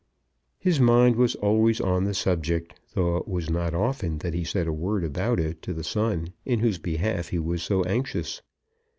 [0.57, 4.65] His mind was always on the subject, though it was not often that he said
[4.65, 8.41] a word about it to the son in whose behalf he was so anxious.